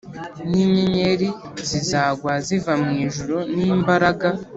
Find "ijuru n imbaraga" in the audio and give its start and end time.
3.05-4.27